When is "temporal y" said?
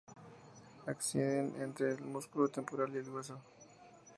2.49-2.97